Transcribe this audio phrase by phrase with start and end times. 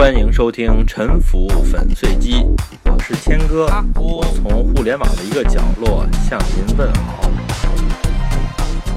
[0.00, 2.36] 欢迎收听《沉浮粉碎机》，
[2.86, 3.66] 我是谦哥，
[3.96, 7.30] 我从互联网的一个角落向您问好。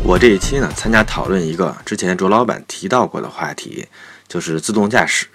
[0.01, 3.85] 我这一期呢，参加讨论一个之前卓老板提到过的话题，
[4.29, 5.27] 就是自动驾驶。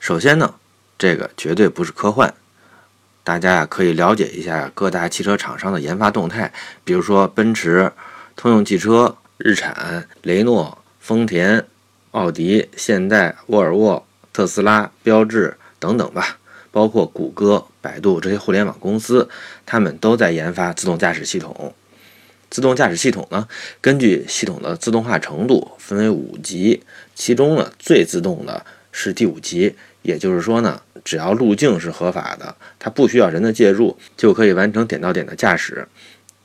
[0.00, 0.52] 首先呢，
[0.98, 2.34] 这个绝对不是科幻，
[3.22, 6.52] 大家呀可以了解一下各大汽车厂商的研发动态，
[6.82, 7.92] 比如说奔驰、
[8.34, 11.64] 通用汽车、日产、雷诺、丰田、
[12.10, 14.04] 奥迪、现代、沃尔沃。
[14.32, 16.38] 特斯拉、标致等等吧，
[16.70, 19.28] 包括谷歌、百度这些互联网公司，
[19.66, 21.74] 他们都在研发自动驾驶系统。
[22.48, 23.46] 自动驾驶系统呢，
[23.80, 26.82] 根据系统的自动化程度分为五级，
[27.14, 35.86] 其中呢最自动的是第五级，也就是说呢，只要路径是合法的，它不需要人的介入，就可以完成点到点的驾驶。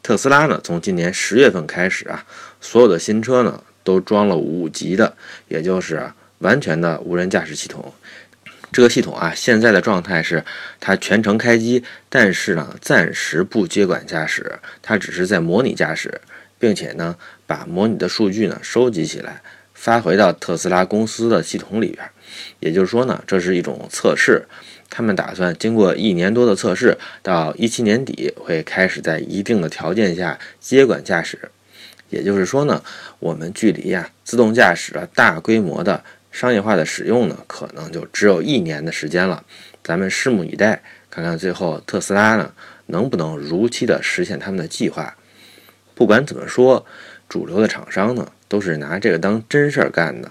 [0.04, 2.24] 特斯拉呢，从今年十月份开始啊，
[2.62, 5.16] 所有的新车呢都装了五级的，
[5.48, 6.12] 也就是。
[6.40, 7.94] 完全的无人驾驶系统，
[8.72, 10.44] 这个系统啊，现在的状态是
[10.82, 16.20] 它全程开机，但是呢，暂时不接管驾驶，它只是在模拟驾驶，
[16.60, 17.16] 并且呢，
[17.48, 19.42] 把模拟的数据呢收集起来，
[19.74, 22.06] 发回到特斯拉公司的系统里边。
[22.60, 24.46] 也就是说呢，这是一种测试，
[24.90, 31.50] 他们打算经过一年多的测试，到一七年底会开始在一定的条件下接管驾驶。
[32.10, 32.84] 也就是说呢，
[33.20, 36.04] 我们距离呀自动驾驶的大规模的。
[36.36, 39.46] 商业化的使用呢，可能就只有一年的时间了。
[39.82, 42.52] 咱们拭目以待，看看最后特斯拉呢
[42.88, 45.16] 能不能如期的实现他们的计划。
[45.94, 46.86] 不管怎么说，
[47.30, 50.30] 主流的厂商呢都是拿这个当真事儿干的。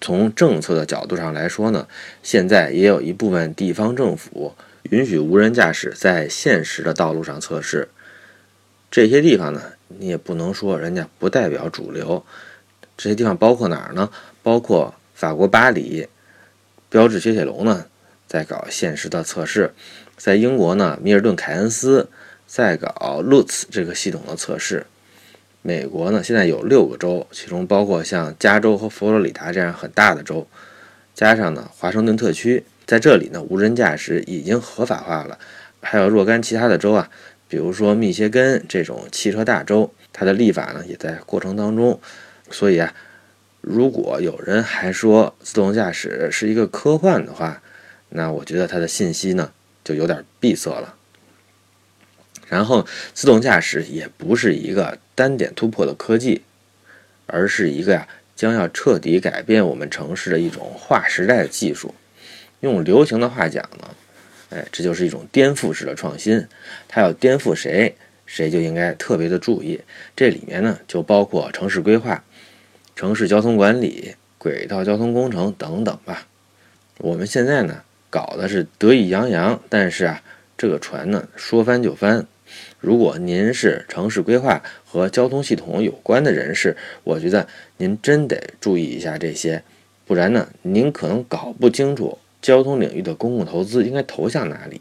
[0.00, 1.86] 从政策的角度上来说呢，
[2.22, 7.90] 现在也有一部分地方政府允许无人驾驶在现实的道路上测试。
[8.90, 12.24] 这些地方呢，你也不能说人家不代表主流。
[12.96, 14.08] 这些地方包括哪儿呢？
[14.42, 14.94] 包括。
[15.16, 16.06] 法国巴黎，
[16.90, 17.86] 标致雪铁龙呢，
[18.26, 19.70] 在搞现实的测试；
[20.18, 22.10] 在英国呢，米尔顿凯恩斯
[22.46, 24.84] 在搞 Lutz 这个系统的测试。
[25.62, 30.46] 美国呢，现在有六个州，其中包括像加州和佛罗里达这样很大的州，
[31.14, 35.38] 加上呢华盛顿特区，在这里呢，无人驾驶已经合法化了。
[35.80, 37.08] 还有若干其他的州啊，
[37.48, 41.98] 比如说密歇根这种汽车大州，它的立法呢也在过程当中。
[42.50, 42.92] 所以啊。
[43.68, 47.60] 如果有人还说自动驾驶是一个科幻的话，
[48.10, 49.50] 那我觉得它的信息呢
[49.82, 50.94] 就有点闭塞了。
[52.46, 56.42] 然后，自动驾驶也不是一个单点突破的科技，
[57.26, 58.06] 而是一个呀
[58.36, 61.92] 将要彻底改变我们城市的一种划时代的技术。
[62.60, 63.96] 用流行的话讲呢，
[64.50, 66.46] 哎，这就是一种颠覆式的创新。
[66.86, 67.96] 它要颠覆谁，
[68.26, 69.80] 谁就应该特别的注意。
[70.14, 72.22] 这里面呢就包括城市规划。
[72.96, 76.26] 城市交通管理、轨道交通工程等等吧。
[76.96, 80.22] 我们现在呢搞的是得意洋洋，但是啊，
[80.56, 82.26] 这个船呢说翻就翻。
[82.80, 86.74] 如果您是城市规划和交通系统有关的人士，
[87.04, 87.46] 我觉得
[87.76, 89.62] 您真得注意一下这些，
[90.06, 94.80] 不然呢，您可能搞不清楚交通领域的公共投资应该投向哪里。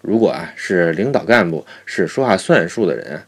[0.00, 3.20] 如果啊是领导干部，是说话算数的人，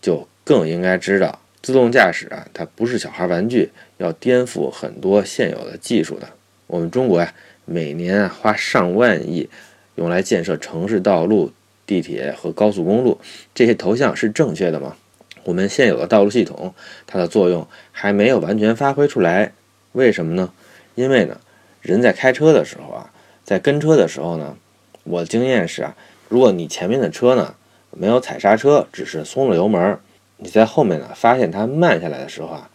[0.00, 1.40] 就更应该知道。
[1.60, 6.28] 自动驾驶啊，它不是小孩玩具，要颠覆很多现有的技术的。
[6.66, 9.48] 我们中国呀，每年啊花上万亿
[9.96, 11.52] 用来建设城市道路、
[11.84, 13.18] 地铁和高速公路，
[13.54, 14.96] 这些投向是正确的吗？
[15.44, 16.74] 我们现有的道路系统，
[17.06, 19.52] 它的作用还没有完全发挥出来，
[19.92, 20.52] 为什么呢？
[20.94, 21.40] 因为呢，
[21.80, 23.10] 人在开车的时候啊，
[23.44, 24.56] 在跟车的时候呢，
[25.04, 25.96] 我的经验是啊，
[26.28, 27.54] 如果你前面的车呢
[27.90, 29.98] 没有踩刹车，只是松了油门。
[30.40, 32.70] 你在后面呢，发现它慢下来的时候啊，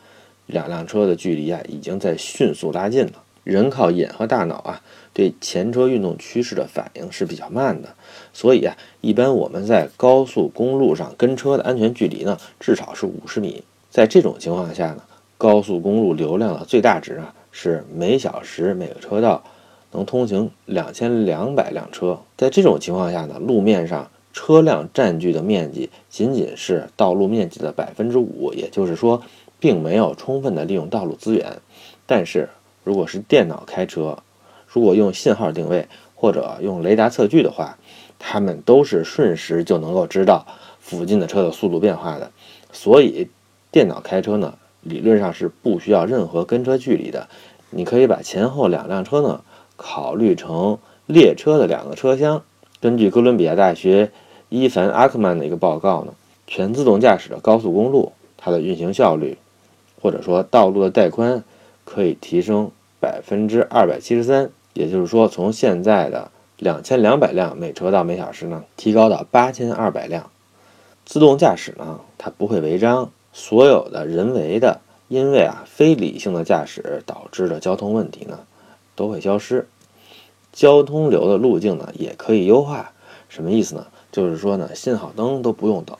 [0.47, 3.23] 两辆车的距离啊已经在迅速拉近了。
[3.45, 4.81] 人靠眼和大脑啊，
[5.13, 7.95] 对前车运动趋势的反应是比较慢的，
[8.33, 13.63] 所以啊，一般我们在高速公路上跟车的安全距离呢，至少是五十米。
[13.89, 15.03] 在这种情况下呢，
[15.37, 19.41] 高速公路流量的最大值啊是每小时每个车道
[19.91, 22.19] 能通行两千两百辆车。
[22.37, 24.09] 在这种情况下呢，路面上。
[24.33, 29.21] 车辆占据的面积仅仅是道路面积的百分之五，也就是说，
[29.59, 31.57] 并没有充分的利用道路资源。
[32.07, 32.49] 但是，
[32.83, 34.17] 如果是电脑开车，
[34.67, 37.77] 如果用信号定位或者用雷达测距的话，
[38.17, 40.47] 它们都是瞬时就能够知道
[40.79, 42.31] 附近的车的速度变化的。
[42.71, 43.29] 所以，
[43.71, 47.29] 电脑开车呢，理论上是不需要任何跟车距离的。
[47.69, 49.43] 你可以把前后两辆车呢，
[49.75, 52.41] 考虑成列车的两个车厢。
[52.81, 54.11] 根据哥伦比亚大学。
[54.55, 56.13] 伊凡·阿克曼的一个报告呢，
[56.45, 59.35] 全自动驾驶的高速公路，它的运行效率，
[59.99, 61.43] 或者说道路的带宽，
[61.85, 62.69] 可以提升
[62.99, 64.51] 百分之二百七十三。
[64.75, 70.29] 也就是说，从现在的两千两百辆每车道每小时呢，提高到八千二百辆。
[71.03, 78.41] 自动驾驶呢，它不会违章，所有的人为的，因为啊非理性的驾驶导致的交通问题呢，
[78.95, 79.67] 都会消失。
[80.51, 82.91] 交通流的路径呢，也可以优化。
[83.29, 83.87] 什么意思呢？
[84.13, 85.97] 就是说呢，信号灯都不用等，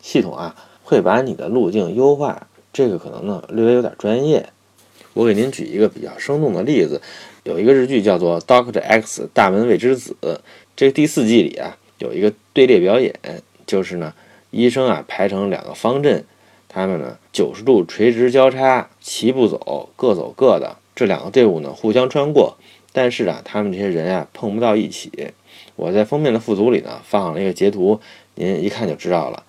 [0.00, 0.54] 系统啊
[0.84, 2.46] 会把你的路径优化。
[2.72, 4.48] 这个可能呢略微有点专业，
[5.14, 7.02] 我给您举一个比较生动的例子。
[7.42, 10.16] 有一个日剧叫做《Doctor X 大门未知子》，
[10.76, 13.12] 这个第四季里啊有一个队列表演，
[13.66, 14.14] 就是呢
[14.52, 16.24] 医生啊排成两个方阵，
[16.68, 20.76] 他们呢九十度垂直交叉，齐步走，各走各的。
[20.94, 22.56] 这两个队伍呢互相穿过。
[22.92, 25.10] 但是啊，他们这些人啊碰不到一起。
[25.76, 28.00] 我在封面的附图里呢放了一个截图，
[28.34, 29.44] 您一看就知道了。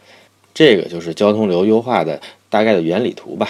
[0.54, 3.50] 这个就是交通流优化的大概的原理图吧。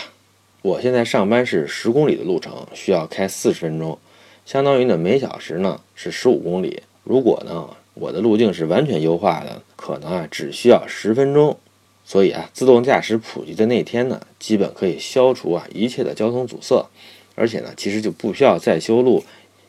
[0.62, 3.97] 我现在上班是十公里的路程，需要开四十分钟，
[4.45, 6.83] 相当于呢每小时呢是十五公里。
[7.03, 11.57] 如果呢我的路径是完全优化的，可能啊只需要十分钟。
[12.06, 16.85] 所以啊，自动驾驶普及的那天呢，基本可以消除啊一切的交通阻塞，
[17.35, 19.24] 而且呢其实就不需要再修路。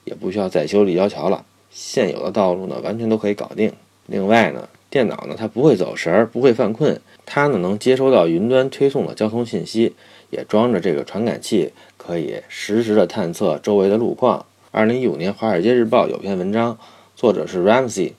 [0.05, 3.73] 也不需要再修立交桥了，现有的道路呢完全都可以搞定。
[4.07, 9.95] 另外呢，电脑呢它不会走神儿，不会犯困，它呢能接收到云端推送的交通信息，
[10.31, 14.47] 也装着这个传感器，可以实时的探测周围的路况。
[14.71, 16.79] 二零一五年《华尔街日报》有篇文章，
[17.17, 18.13] 作者是 Ramsey，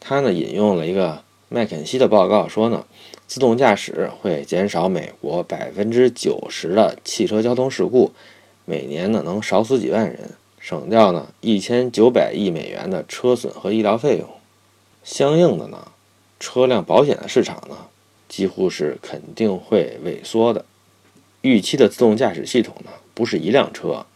[0.00, 2.84] 他呢引用了一个麦肯锡的报告，说呢，
[3.26, 8.12] 自动驾驶会减少美国百分之九十的汽车交通事故，
[8.64, 10.30] 每年呢能少死几万人。
[10.64, 14.26] 省掉呢一千九百亿美元的车损和医疗费用，
[15.02, 15.88] 相应的呢，
[16.40, 17.76] 车辆保险的市场呢，
[18.30, 20.64] 几乎是肯定会萎缩的。
[21.42, 24.06] 预期的自动驾驶系统呢，不是一辆车，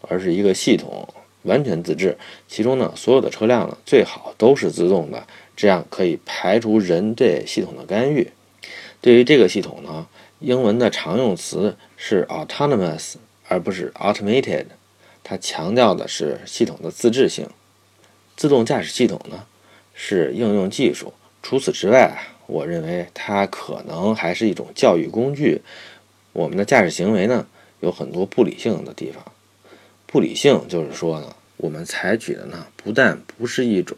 [0.00, 1.06] 而是一个系统，
[1.42, 2.18] 完全自制。
[2.48, 8.28] 其中呢，所有的车辆呢，最好都是自动的，这样可以排除人对系统的干预。
[9.00, 10.08] 对于这个系统呢，
[10.40, 13.14] 英文的常用词是 autonomous，
[13.46, 14.64] 而不是 automated。
[15.24, 17.48] 它强调的是系统的自制性，
[18.36, 19.44] 自动驾驶系统呢
[19.94, 21.12] 是应用技术。
[21.42, 25.62] 除此之外啊，我认为它可能还是一种教育工具。
[26.32, 27.46] 我们的驾驶行为呢
[27.80, 29.24] 有很多不理性的地方，
[30.06, 33.96] 不理性就是说呢，我们采取的呢不但不是一种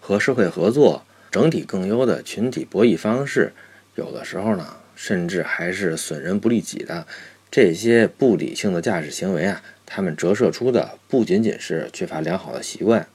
[0.00, 3.52] 和社会合作、整体更优的群体博弈方式，
[3.94, 7.06] 有的时候呢甚至还是损人不利己的。
[7.50, 9.62] 这些不理性的驾驶行为啊。
[9.94, 13.06] 他们折射出的不仅仅是缺乏良好的习惯，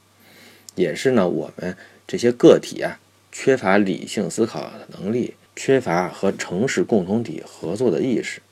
[0.75, 1.75] 也是呢我们
[2.05, 2.99] 这些个体啊
[3.31, 8.43] 缺乏理性思考的能力，缺乏和城市共同体合作的意识。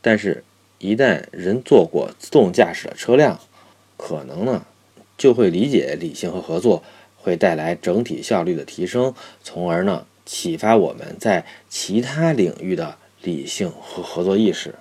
[0.00, 0.44] 但是，
[0.78, 3.40] 一旦人坐过自动驾驶的车辆，
[3.96, 4.64] 可能呢
[5.18, 6.84] 就会理解理性和合作
[7.16, 9.12] 会带来整体效率的提升，
[9.42, 14.76] 从而呢启发我们在其他领域的理性和合作意识。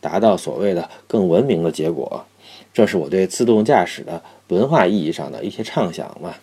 [0.00, 2.26] 达到所谓的更文明的结果，
[2.72, 6.34] 这是我对自动驾驶的文化意义上的一些畅想嘛。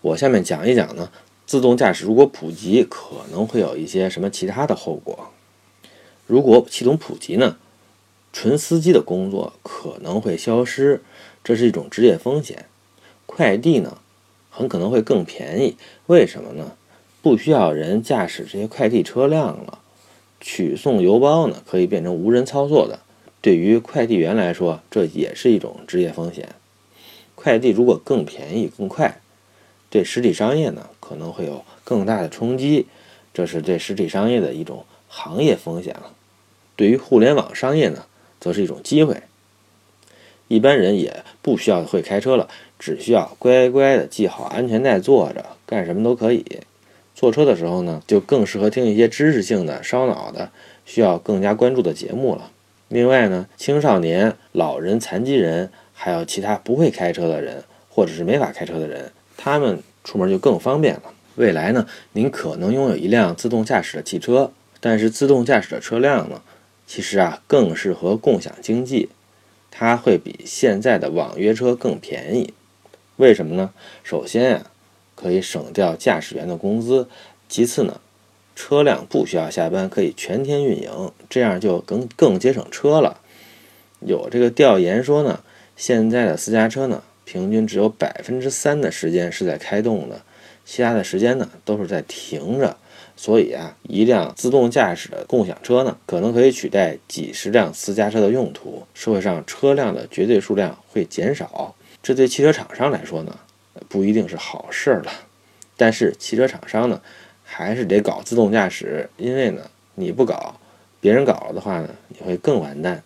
[0.00, 1.10] 我下面讲一讲呢，
[1.46, 5.30] 自动驾驶如果普及，可能会有一些什么其他的后果。
[6.26, 7.56] 如果系统普及呢，
[8.32, 11.02] 纯司机的工作可能会消失，
[11.42, 12.66] 这是一种职业风险。
[13.26, 13.98] 快递呢，
[14.50, 16.72] 很可能会更便宜，为什么呢？
[17.22, 19.80] 不需要人驾驶这些快递车辆了。
[20.48, 23.00] 取送邮包呢，可以变成无人操作的。
[23.40, 26.50] 对于快递员来说，这也是一种职业风险。
[27.34, 29.20] 快递如果更便宜、更快，
[29.90, 32.86] 对实体商业呢可能会有更大的冲击，
[33.34, 36.12] 这是对实体商业的一种行业风险了。
[36.76, 38.06] 对于互联网商业呢，
[38.38, 39.24] 则是一种机会。
[40.46, 42.48] 一般人也不需要会开车了，
[42.78, 46.44] 只需要乖乖的系好安全带，坐着干什么都可以。
[47.16, 50.50] 坐车的时候呢，就更适合听一些知识性的、烧脑的、
[50.84, 52.50] 需要更加关注的节目了。
[52.88, 61.04] 另外呢，青少年、老人、残疾人，还有其他不会开车的人，或者是没法开车的人，他们出门就更方便了。
[61.36, 66.42] 未来呢，您可能拥有一辆自动驾驶的汽车，但是自动驾驶的车辆呢，
[66.86, 69.08] 其实啊更适合共享经济，
[69.70, 72.52] 它会比现在的网约车更便宜。
[73.16, 73.70] 为什么呢？
[74.04, 74.66] 首先呀。
[75.16, 77.08] 可以省掉驾驶员的工资，
[77.48, 78.00] 其次呢，
[78.54, 83.20] 车辆不需要下班，可以全天运营，这样就更更节省车了。
[83.98, 85.42] 有这个调研说呢，
[85.76, 90.22] 现在的私家车呢，平均只有百分之三的时间是在开动的，
[90.64, 92.76] 其他的时间呢都是在停着。
[93.18, 101.74] 所以啊，一辆自动驾驶的共享车呢，可能可以取代几十辆私家车的用途，社会上车辆的绝对数量会减少。
[102.02, 103.38] 这对汽车厂商来说呢，
[103.88, 105.12] 不一定是好事了。
[105.76, 107.00] 但是汽车厂商呢，
[107.44, 110.58] 还是得搞自动驾驶，因为呢，你不搞，
[111.00, 113.02] 别人搞了的话呢，你会更完蛋。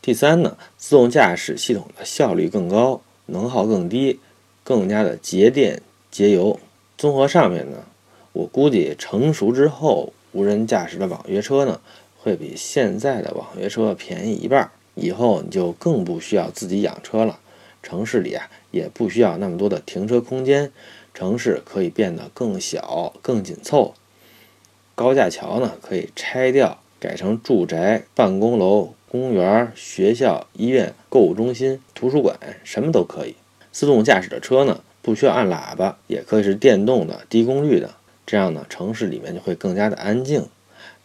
[0.00, 4.20] 第三呢，自动驾驶系统的效率更高，能耗更低，
[4.62, 6.58] 更加的节电节油。
[6.96, 7.84] 综合上面呢，
[8.32, 11.80] 我估计成熟之后，无人驾驶的网约车呢，
[12.18, 14.70] 会比现在的网约车便宜一半。
[14.94, 17.38] 以后你就更不需要自己养车了。
[17.86, 20.72] 城市里啊，也不需要那么多的停车空间，
[21.14, 23.94] 城市可以变得更小、更紧凑。
[24.96, 33.36] 高架桥呢，可以拆掉，改成住宅、办公楼、公园、学校、医院、购物中心、图书馆，什么都可以。
[33.70, 37.94] 自动驾驶的车呢，不需要按喇叭，也可以是电动的、低功率的，
[38.26, 40.48] 这样呢，城市里面就会更加的安静。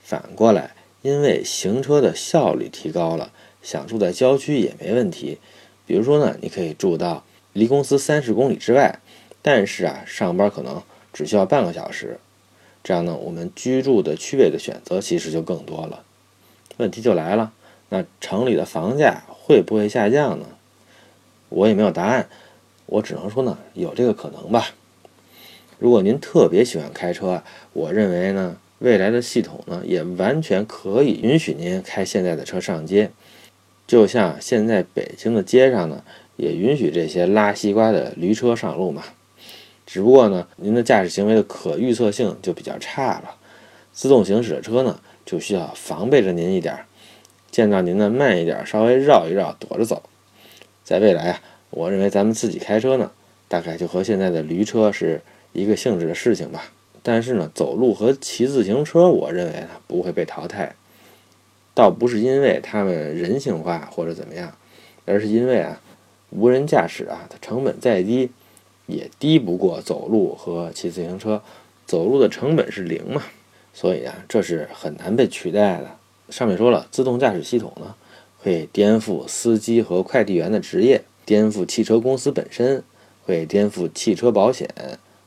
[0.02, 0.72] 反过来，
[1.04, 5.38] 因为行车的效率提高了，想住在郊区也没问题。
[5.92, 9.00] 比如说呢，你可以住到离公司三十公里之外，
[9.42, 10.82] 但是啊，上班可能
[11.12, 12.18] 只需要半个小时，
[12.82, 16.06] 这样呢，我们居住的区位的选择其实就更多了。
[16.78, 17.52] 问题就来了，
[17.90, 20.46] 那城里的房价会不会下降呢？
[21.50, 22.30] 我也没有答案，
[22.86, 24.68] 我只能说呢，有这个可能吧。
[25.78, 27.44] 如果您特别喜欢开车，
[27.74, 33.12] 我认为呢，未来的系统呢，也完全可以允许您开现在的车上街。
[33.92, 36.02] 就像现在北京的街上呢，
[36.38, 39.04] 也允许这些拉西瓜的驴车上路嘛。
[39.86, 43.36] 只不过呢，您的驾驶行为的可预测性就比较差了。
[43.92, 46.86] 自动行驶的车呢，就需要防备着您一点，
[47.52, 50.02] 见到您呢慢一点，稍微绕一绕，躲着走。
[50.86, 53.12] 在未来啊，我认为咱们自己开车呢，
[53.50, 55.22] 大概就和现在的驴车是
[55.52, 56.72] 一个性质的事情吧。
[57.04, 60.74] 但是呢，走路和骑自行车，我认为呢不会被淘汰。
[61.82, 64.56] 倒不是因为他们人性化或者怎么样，
[65.04, 65.82] 而是因为啊，
[66.30, 68.30] 无人驾驶啊，它成本再低，
[68.86, 71.42] 也低不过走路和骑自行车。
[71.88, 73.24] 走路的成本是零嘛，
[73.74, 75.90] 所以啊，这是很难被取代的。
[76.30, 77.96] 上面说了，自动驾驶系统呢，
[78.38, 82.84] 会颠覆司机和快递员的职业，颠覆汽车公司本身，
[83.26, 84.70] 会颠覆汽车保险，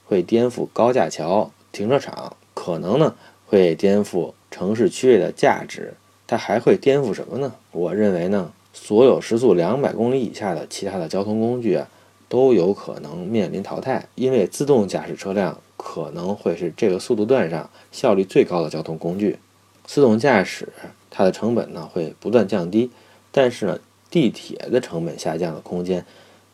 [0.07, 5.95] 会颠覆高架桥、停车场，可能呢，会颠覆城市区位的价值。
[6.27, 7.55] 它还会颠覆什么呢？
[7.73, 11.89] 我认为呢，所有时速两百公里以下的其他的交通工具啊，
[12.29, 19.39] 都有可能面临淘汰，因为自动驾驶车辆可能会是这个速度段上效率最高的交通工具。
[19.85, 20.69] 自动驾驶
[21.11, 22.91] 它的成本呢会不断降低，
[23.31, 23.79] 但是呢，
[24.11, 26.07] 地铁的成本下降的空间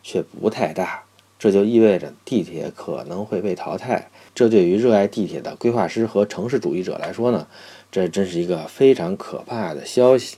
[0.02, 1.04] 却不太大，
[1.40, 4.10] 这就意味着地铁可能会被淘汰。
[4.34, 7.48] 这对于热爱地铁的规划师和城市主义者来说呢？
[7.90, 10.36] 这真是一个非常可怕的消息，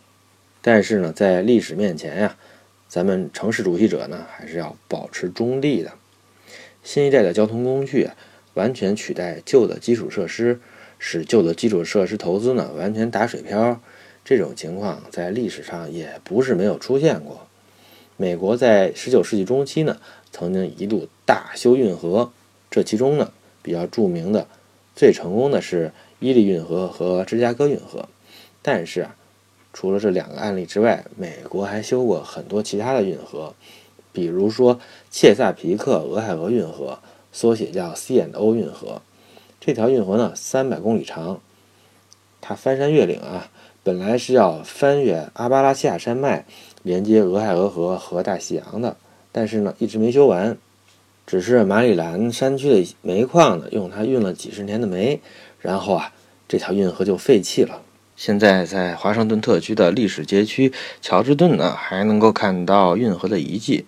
[0.62, 2.36] 但是呢，在历史面前呀，
[2.88, 5.92] 咱们城市主义者呢还是要保持中立的。
[6.84, 8.08] 新一代的交通工具，
[8.54, 10.60] 完全取代旧的基础设施，
[10.98, 13.80] 使旧的基础设施投资呢完全打水漂，
[14.24, 17.48] 这种情况在历史上也不是没有出现过。
[18.16, 19.98] 美国在19世纪中期呢，
[20.32, 22.32] 曾经一度大修运河，
[22.70, 23.30] 这其中呢
[23.62, 24.48] 比较著名的、
[24.96, 25.92] 最成功的是。
[26.24, 28.08] 伊利运河和芝加哥运河，
[28.62, 29.16] 但是啊，
[29.72, 33.52] 除了这两个案例之外，美国还修过很多其他的运河，
[34.12, 34.78] 比如说
[35.10, 37.00] 切萨皮克俄亥俄运河，
[37.32, 39.02] 缩写叫 C&O 运河。
[39.58, 41.40] 这条运河呢，三百公里长，
[42.40, 43.50] 它翻山越岭啊，
[43.82, 46.46] 本来是要翻越阿巴拉契亚山脉，
[46.84, 48.96] 连接俄亥俄河和大西洋的，
[49.32, 50.56] 但是呢，一直没修完，
[51.26, 55.20] 只是马里兰山区的煤矿呢，用它运了几十年的煤。
[55.58, 56.12] 然后啊，
[56.46, 57.82] 这条运河就废弃了。
[58.14, 63.86] 现在在华盛顿特区的历史街区乔治顿呢，还能够看到运河的遗迹。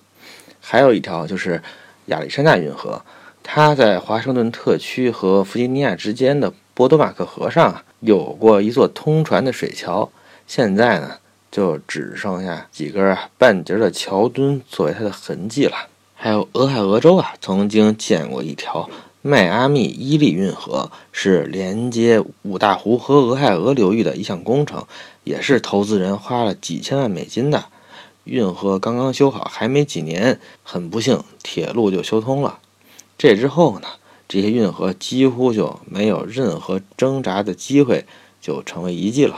[0.60, 1.62] 还有一条就是
[2.06, 3.02] 亚历山大运河，
[3.42, 10.10] 它在华盛顿特区和弗吉尼亚之间的波多马克河上有过一座通船的水桥，
[10.46, 11.18] 现在呢
[11.54, 15.86] 就只剩下几根半截的桥墩作为它的痕迹了。
[16.12, 18.90] 还有俄亥俄州啊，曾经建过一条。
[19.22, 24.84] 迈阿密伊利运河是连接五大湖和俄亥俄流域的一项工程，
[25.22, 27.66] 也是投资人花了几千万美金的。
[28.24, 32.58] 运河刚刚修好，还没几年，很不幸，铁路就修通了。
[33.16, 33.86] 这之后呢，
[34.26, 38.04] 这些运河几乎就没有任何挣扎的机会，
[38.40, 39.36] 就成为遗迹了。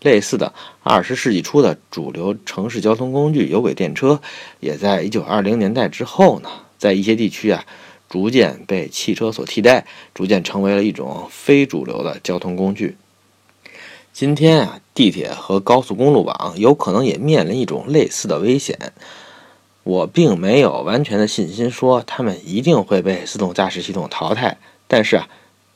[0.00, 0.52] 类似的，
[0.82, 4.20] 二十世纪初的主流城市交通工具有轨电车，
[4.60, 7.64] 也在一九二零年代之后呢，在一些地区啊。
[8.10, 12.96] 逐渐被汽车所替代，逐渐成为了一种非主流的交通工具。
[14.14, 18.94] 今天啊，地铁和高速公路网有可能也面临一种类似的危险。
[19.82, 25.28] 我并没有完全的信心说他们一定会被自动驾驶系统淘汰，但是啊，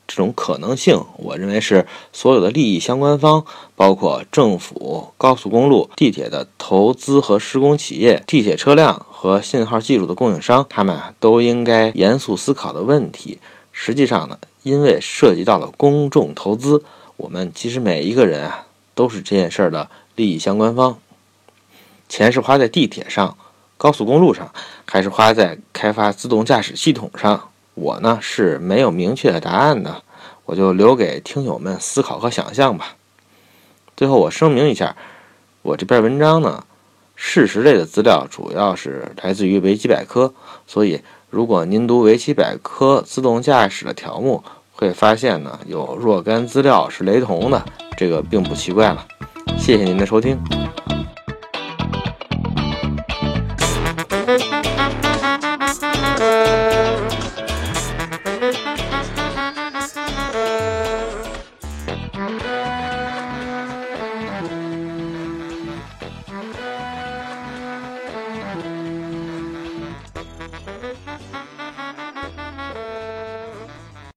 [0.06, 3.44] 这种可能性，我认为是所有的利益相关方，
[3.76, 13.38] 包括政府、高速公路、地铁的投资和施工企业、地铁车辆和信号技术的供应商，他们都应该严肃思考的问题。
[13.70, 16.84] 实际上呢，因为涉及到了公众投资，
[17.16, 20.98] 我们其实每一个人啊都是这件事儿的利益相关方。
[22.08, 23.36] 钱是花在地铁上。
[23.78, 24.52] 高速公路上，
[24.84, 27.48] 还是花在开发自动驾驶系统上？
[27.74, 30.02] 我呢是没有明确的答案的，
[30.44, 32.96] 我就留给听友们思考和想象吧。
[33.96, 34.96] 最后，我声明一下，
[35.62, 36.64] 我这篇文章呢，
[37.14, 40.34] 事实类的资料主要是来自于维基百科，
[40.66, 41.00] 所以
[41.30, 47.64] 如果您读维基百科自动驾驶的条目，会发现呢有若干资料是雷同的，
[47.96, 49.06] 这个并不奇怪了。
[49.56, 50.61] 谢谢您的收听。